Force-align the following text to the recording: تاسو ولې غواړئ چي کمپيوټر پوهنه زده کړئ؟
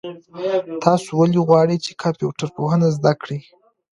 تاسو 0.83 1.09
ولې 1.19 1.39
غواړئ 1.47 1.77
چي 1.85 1.91
کمپيوټر 2.03 2.47
پوهنه 2.57 2.87
زده 2.97 3.13
کړئ؟ 3.21 3.39